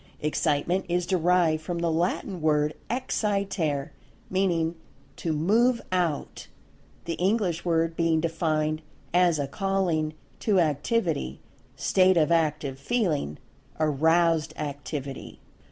[0.19, 3.91] "Excitement" is derived from the Latin word Excitare,
[4.31, 4.73] meaning
[5.17, 8.81] "to move out"—the English word being defined
[9.13, 11.39] as "a calling to Activity;
[11.75, 13.37] state of Active feeling;
[13.79, 15.39] aroused Activity."